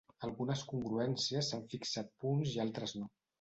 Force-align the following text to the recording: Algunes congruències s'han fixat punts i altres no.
Algunes 0.27 0.63
congruències 0.71 1.49
s'han 1.51 1.61
fixat 1.75 2.11
punts 2.25 2.57
i 2.57 2.65
altres 2.65 2.97
no. 3.03 3.13